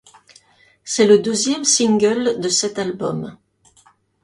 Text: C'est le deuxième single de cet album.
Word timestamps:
C'est 0.83 1.05
le 1.05 1.19
deuxième 1.19 1.63
single 1.63 2.39
de 2.39 2.49
cet 2.49 2.79
album. 2.79 3.37